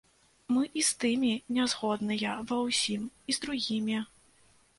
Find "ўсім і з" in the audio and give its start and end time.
2.69-3.45